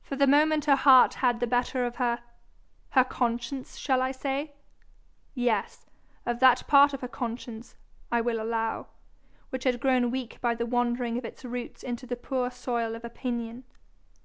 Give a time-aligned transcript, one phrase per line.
[0.00, 2.18] For the moment her heart had the better of her
[2.94, 4.52] conscience, shall I say?
[5.34, 5.86] Yes,
[6.24, 7.74] of that part of her conscience,
[8.12, 8.86] I will allow,
[9.48, 13.04] which had grown weak by the wandering of its roots into the poor soil of
[13.04, 13.64] opinion.